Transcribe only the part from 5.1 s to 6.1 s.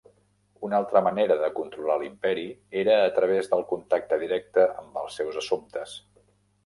seus assumptes.